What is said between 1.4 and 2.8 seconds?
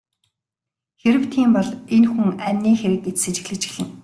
бол энэ хүн амины